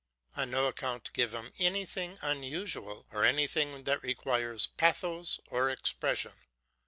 On 0.35 0.49
no 0.49 0.65
account 0.67 1.13
give 1.13 1.31
him 1.35 1.53
anything 1.59 2.17
unusual, 2.23 3.05
or 3.11 3.23
anything 3.23 3.83
that 3.83 4.01
requires 4.01 4.65
pathos 4.65 5.39
or 5.51 5.69
expression. 5.69 6.33